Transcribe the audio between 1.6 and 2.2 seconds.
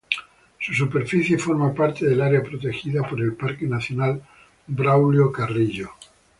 parte